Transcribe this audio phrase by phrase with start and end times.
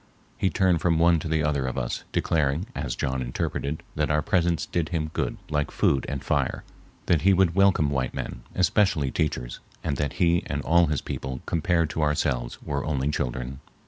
[0.35, 4.23] He turned from one to the other of us, declaring, as John interpreted, that our
[4.23, 6.63] presence did him good like food and fire,
[7.05, 11.41] that he would welcome white men, especially teachers, and that he and all his people
[11.45, 13.59] compared to ourselves were only children.